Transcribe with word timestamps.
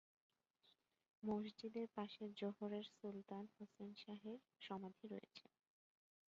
মসজিদের 1.23 1.87
পাশে 1.97 2.23
জোহরের 2.39 2.85
সুলতান 2.93 3.43
হুসেইন 3.53 3.91
শাহের 3.97 4.37
সমাধি 4.61 5.05
রয়েছে। 5.07 5.45